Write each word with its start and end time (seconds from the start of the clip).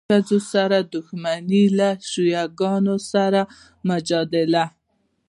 له 0.09 0.09
ښځو 0.19 0.37
سره 0.53 0.77
دښمني، 0.93 1.63
له 1.79 1.89
شیعه 2.09 2.45
ګانو 2.59 2.95
سره 3.11 3.41
مجادله. 3.89 4.65